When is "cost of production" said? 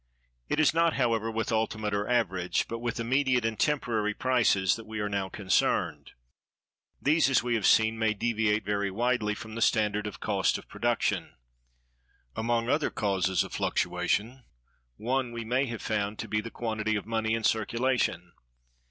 10.19-11.35